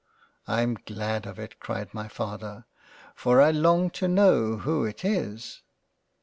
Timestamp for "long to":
3.51-4.07